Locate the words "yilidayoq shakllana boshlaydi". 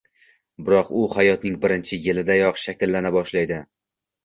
2.07-3.63